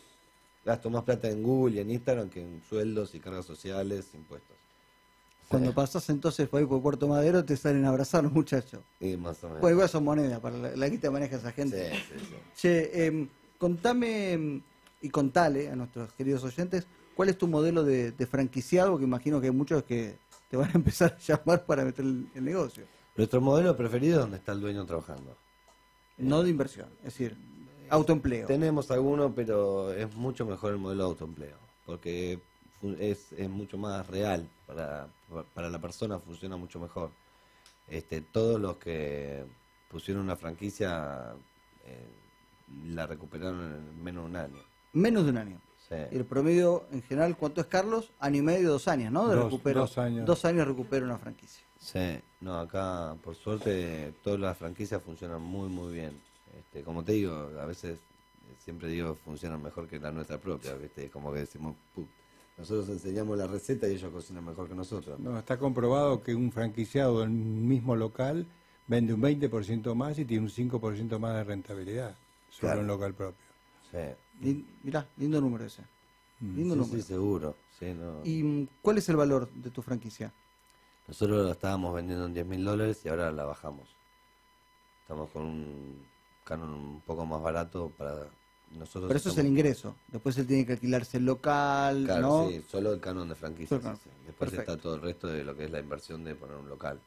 Gasto 0.64 0.90
más 0.90 1.04
plata 1.04 1.30
en 1.30 1.42
Google 1.42 1.76
y 1.76 1.78
en 1.80 1.90
Instagram 1.90 2.28
que 2.28 2.40
en 2.42 2.62
sueldos 2.68 3.14
y 3.14 3.20
cargas 3.20 3.46
sociales, 3.46 4.12
impuestos. 4.14 4.56
Cuando 5.48 5.70
Sí. 5.70 5.74
pasás 5.76 6.08
entonces 6.10 6.48
por 6.48 6.60
ahí 6.60 6.66
por 6.66 6.82
Puerto 6.82 7.08
Madero 7.08 7.44
te 7.44 7.56
salen 7.56 7.84
a 7.84 7.88
abrazar 7.88 8.22
los 8.22 8.32
muchachos. 8.32 8.80
Y 9.00 9.16
más 9.16 9.42
o 9.42 9.46
menos. 9.48 9.60
Bueno, 9.62 9.76
igual 9.76 9.88
son 9.88 10.04
monedas 10.04 10.40
para 10.40 10.56
la, 10.58 10.76
la 10.76 10.88
guita 10.88 11.10
maneja 11.10 11.36
esa 11.36 11.52
gente. 11.52 11.90
Sí, 11.90 11.96
sí, 11.96 12.24
sí. 12.28 12.34
Che, 12.56 13.06
em, 13.06 13.28
contame 13.56 14.32
em, 14.32 14.62
y 15.00 15.08
contale 15.08 15.70
a 15.70 15.76
nuestros 15.76 16.12
queridos 16.12 16.44
oyentes 16.44 16.86
cuál 17.14 17.30
es 17.30 17.38
tu 17.38 17.48
modelo 17.48 17.82
de, 17.82 18.12
de 18.12 18.26
franquiciado, 18.26 18.98
que 18.98 19.04
imagino 19.04 19.40
que 19.40 19.46
hay 19.46 19.52
muchos 19.52 19.82
que 19.84 20.18
te 20.50 20.56
van 20.56 20.68
a 20.68 20.72
empezar 20.74 21.16
a 21.16 21.18
llamar 21.18 21.64
para 21.64 21.84
meter 21.84 22.04
el, 22.04 22.28
el 22.34 22.44
negocio. 22.44 22.84
Nuestro 23.16 23.40
modelo 23.40 23.76
preferido 23.76 24.16
es 24.16 24.20
donde 24.22 24.36
está 24.36 24.52
el 24.52 24.60
dueño 24.60 24.84
trabajando. 24.86 25.36
No 26.18 26.42
de 26.42 26.50
inversión, 26.50 26.88
es 26.98 27.04
decir, 27.04 27.36
autoempleo. 27.88 28.46
Tenemos 28.46 28.90
alguno, 28.90 29.34
pero 29.34 29.92
es 29.92 30.14
mucho 30.14 30.44
mejor 30.44 30.72
el 30.72 30.78
modelo 30.78 31.04
de 31.04 31.08
autoempleo, 31.10 31.56
porque 31.86 32.38
es, 32.98 33.32
es 33.32 33.48
mucho 33.48 33.76
más 33.78 34.06
real 34.06 34.48
para, 34.66 35.08
para 35.54 35.68
la 35.70 35.80
persona, 35.80 36.18
funciona 36.18 36.56
mucho 36.56 36.78
mejor. 36.80 37.10
Este, 37.88 38.20
todos 38.20 38.60
los 38.60 38.76
que 38.76 39.44
pusieron 39.90 40.22
una 40.24 40.36
franquicia 40.36 41.34
eh, 41.84 42.06
la 42.88 43.06
recuperaron 43.06 43.60
en 43.74 44.04
menos 44.04 44.24
de 44.24 44.30
un 44.30 44.36
año. 44.36 44.62
Menos 44.92 45.24
de 45.24 45.30
un 45.30 45.38
año. 45.38 45.60
Sí. 45.88 45.94
Y 46.12 46.16
el 46.16 46.24
promedio 46.26 46.84
en 46.92 47.02
general, 47.02 47.34
¿cuánto 47.36 47.62
es 47.62 47.66
Carlos? 47.66 48.10
Año 48.20 48.38
y 48.38 48.42
medio, 48.42 48.68
dos 48.70 48.88
años, 48.88 49.10
¿no? 49.10 49.26
De 49.28 49.36
Dos- 49.36 49.44
recupero. 49.46 49.80
dos 49.80 49.96
años. 49.96 50.26
Dos 50.26 50.44
años 50.44 50.68
recupera 50.68 51.04
una 51.06 51.16
franquicia. 51.16 51.64
Sí, 51.78 52.20
no, 52.40 52.58
acá 52.58 53.16
por 53.22 53.34
suerte 53.36 54.12
todas 54.22 54.38
las 54.40 54.58
franquicias 54.58 55.00
funcionan 55.02 55.40
muy 55.40 55.68
muy 55.68 55.94
bien. 55.94 56.20
Este, 56.58 56.82
como 56.82 57.02
te 57.04 57.12
digo, 57.12 57.32
a 57.58 57.64
veces 57.64 58.00
siempre 58.58 58.88
digo 58.88 59.14
funcionan 59.24 59.62
mejor 59.62 59.86
que 59.88 59.98
la 59.98 60.10
nuestra 60.10 60.38
propia, 60.38 60.74
¿viste? 60.74 61.08
Como 61.08 61.32
que 61.32 61.38
decimos, 61.40 61.74
"Pu, 61.94 62.06
nosotros 62.58 62.88
enseñamos 62.88 63.38
la 63.38 63.46
receta 63.46 63.88
y 63.88 63.92
ellos 63.92 64.12
cocinan 64.12 64.44
mejor 64.44 64.68
que 64.68 64.74
nosotros. 64.74 65.18
No, 65.20 65.38
está 65.38 65.56
comprobado 65.58 66.22
que 66.22 66.34
un 66.34 66.50
franquiciado 66.50 67.20
del 67.20 67.30
mismo 67.30 67.94
local 67.94 68.46
vende 68.88 69.14
un 69.14 69.22
20% 69.22 69.94
más 69.94 70.18
y 70.18 70.24
tiene 70.24 70.44
un 70.44 70.50
5% 70.50 71.18
más 71.18 71.36
de 71.36 71.44
rentabilidad 71.44 72.16
sobre 72.50 72.68
Claro. 72.68 72.80
un 72.80 72.86
local 72.88 73.14
propio. 73.14 73.46
Sí, 73.90 74.64
mirá, 74.82 75.06
lindo 75.16 75.40
número 75.40 75.64
ese. 75.64 75.82
Lindo 76.40 76.74
sí, 76.74 76.80
número. 76.80 76.96
sí, 76.96 77.02
seguro. 77.02 77.54
Sí, 77.78 77.94
no. 77.94 78.20
¿Y 78.24 78.42
mm, 78.42 78.68
cuál 78.82 78.98
es 78.98 79.08
el 79.08 79.16
valor 79.16 79.48
de 79.52 79.70
tu 79.70 79.80
franquicia? 79.82 80.32
Nosotros 81.06 81.46
la 81.46 81.52
estábamos 81.52 81.94
vendiendo 81.94 82.26
en 82.26 82.34
10 82.34 82.46
mil 82.46 82.64
dólares 82.64 83.00
y 83.04 83.08
ahora 83.08 83.30
la 83.32 83.44
bajamos. 83.44 83.88
Estamos 85.02 85.30
con 85.30 85.42
un 85.44 86.02
canon 86.44 86.70
un 86.74 87.00
poco 87.02 87.24
más 87.24 87.40
barato 87.42 87.90
para 87.96 88.26
nosotros. 88.72 89.08
Pero 89.08 89.16
eso 89.18 89.30
es 89.30 89.38
el 89.38 89.46
ingreso. 89.46 89.96
Después 90.08 90.36
él 90.38 90.46
tiene 90.46 90.66
que 90.66 90.72
alquilarse 90.72 91.16
el 91.18 91.24
local, 91.24 92.04
Claro, 92.04 92.20
¿no? 92.44 92.48
sí, 92.48 92.62
solo 92.68 92.92
el 92.92 93.00
canon 93.00 93.28
de 93.28 93.34
franquicia. 93.34 93.68
Solo 93.78 93.90
el 93.90 93.96
sí, 93.96 94.02
canon. 94.04 94.16
sí. 94.20 94.26
Después 94.26 94.50
Perfecto. 94.50 94.72
está 94.72 94.82
todo 94.82 94.94
el 94.96 95.00
resto 95.02 95.26
de 95.28 95.44
lo 95.44 95.56
que 95.56 95.64
es 95.64 95.70
la 95.70 95.80
inversión 95.80 96.24
de 96.24 96.34
poner 96.34 96.56
un 96.56 96.68
local. 96.68 97.00